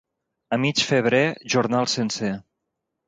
A 0.55 0.57
mig 0.63 0.81
febrer, 0.87 1.21
jornal 1.55 1.93
sencer. 1.97 2.33